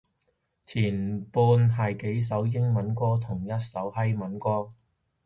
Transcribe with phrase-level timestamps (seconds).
[0.65, 4.67] 前半係幾首英文歌同一首西文歌